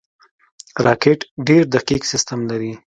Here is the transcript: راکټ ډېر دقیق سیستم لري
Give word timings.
راکټ 0.85 1.19
ډېر 1.47 1.63
دقیق 1.73 2.01
سیستم 2.11 2.39
لري 2.49 2.71